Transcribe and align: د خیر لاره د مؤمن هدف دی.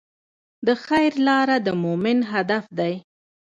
د 0.65 0.67
خیر 0.85 1.13
لاره 1.27 1.57
د 1.65 1.67
مؤمن 1.83 2.17
هدف 2.31 2.63
دی. 2.79 2.93